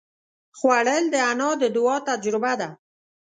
[0.57, 2.69] خوړل د انا د دعا تجربه ده